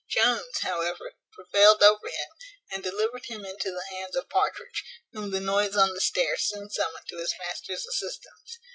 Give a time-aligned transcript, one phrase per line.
[0.09, 2.29] Jones, however, prevailed over him,
[2.71, 6.71] and delivered him into the hands of Partridge, whom the noise on the stairs soon
[6.71, 8.57] summoned to his master's assistance.